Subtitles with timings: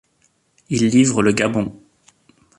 [0.69, 1.79] Il livre le Gabon.